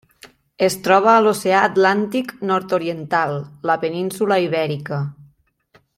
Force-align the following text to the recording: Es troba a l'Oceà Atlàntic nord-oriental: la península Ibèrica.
Es 0.67 0.77
troba 0.85 1.11
a 1.15 1.19
l'Oceà 1.25 1.59
Atlàntic 1.67 2.33
nord-oriental: 2.53 3.37
la 3.71 3.77
península 3.87 4.43
Ibèrica. 4.49 5.03